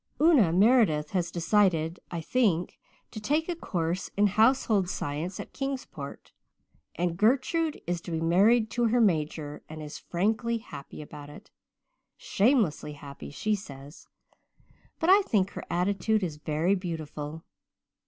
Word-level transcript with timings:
Una 0.19 0.51
Meredith 0.51 1.11
has 1.11 1.29
decided, 1.29 1.99
I 2.09 2.21
think, 2.21 2.79
to 3.11 3.19
take 3.19 3.47
a 3.47 3.55
course 3.55 4.09
in 4.17 4.25
Household 4.25 4.89
Science 4.89 5.39
at 5.39 5.53
Kingsport 5.53 6.31
and 6.95 7.15
Gertrude 7.17 7.79
is 7.85 8.01
to 8.01 8.09
be 8.09 8.19
married 8.19 8.71
to 8.71 8.85
her 8.85 8.99
Major 8.99 9.61
and 9.69 9.79
is 9.79 9.99
frankly 9.99 10.57
happy 10.57 11.03
about 11.03 11.29
it 11.29 11.51
'shamelessly 12.17 12.93
happy' 12.93 13.29
she 13.29 13.53
says; 13.53 14.07
but 14.99 15.11
I 15.11 15.21
think 15.21 15.51
her 15.51 15.65
attitude 15.69 16.23
is 16.23 16.37
very 16.37 16.73
beautiful. 16.73 17.43